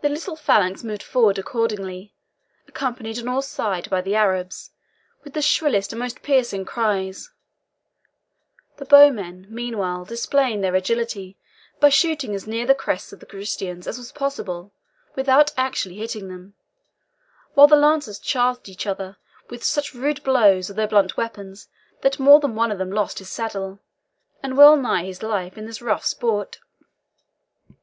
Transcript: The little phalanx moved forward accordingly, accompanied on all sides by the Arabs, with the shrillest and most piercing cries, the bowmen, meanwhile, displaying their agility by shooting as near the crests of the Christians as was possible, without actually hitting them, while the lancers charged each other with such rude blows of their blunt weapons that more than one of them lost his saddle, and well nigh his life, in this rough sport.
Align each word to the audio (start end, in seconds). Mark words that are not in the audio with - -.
The 0.00 0.08
little 0.08 0.34
phalanx 0.34 0.82
moved 0.82 1.02
forward 1.02 1.38
accordingly, 1.38 2.14
accompanied 2.66 3.18
on 3.18 3.28
all 3.28 3.42
sides 3.42 3.88
by 3.88 4.00
the 4.00 4.14
Arabs, 4.14 4.70
with 5.24 5.34
the 5.34 5.42
shrillest 5.42 5.92
and 5.92 5.98
most 6.00 6.22
piercing 6.22 6.64
cries, 6.64 7.30
the 8.78 8.86
bowmen, 8.86 9.46
meanwhile, 9.50 10.06
displaying 10.06 10.62
their 10.62 10.74
agility 10.74 11.36
by 11.80 11.90
shooting 11.90 12.34
as 12.34 12.46
near 12.46 12.64
the 12.64 12.74
crests 12.74 13.12
of 13.12 13.20
the 13.20 13.26
Christians 13.26 13.86
as 13.86 13.98
was 13.98 14.10
possible, 14.10 14.72
without 15.16 15.52
actually 15.58 15.96
hitting 15.96 16.28
them, 16.28 16.54
while 17.52 17.66
the 17.66 17.76
lancers 17.76 18.18
charged 18.18 18.70
each 18.70 18.86
other 18.86 19.18
with 19.50 19.62
such 19.62 19.92
rude 19.92 20.22
blows 20.22 20.70
of 20.70 20.76
their 20.76 20.88
blunt 20.88 21.18
weapons 21.18 21.68
that 22.00 22.18
more 22.18 22.40
than 22.40 22.54
one 22.54 22.72
of 22.72 22.78
them 22.78 22.90
lost 22.90 23.18
his 23.18 23.28
saddle, 23.28 23.80
and 24.42 24.56
well 24.56 24.78
nigh 24.78 25.04
his 25.04 25.22
life, 25.22 25.58
in 25.58 25.66
this 25.66 25.82
rough 25.82 26.06
sport. 26.06 26.58